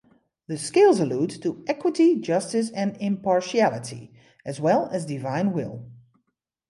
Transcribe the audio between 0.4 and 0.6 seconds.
The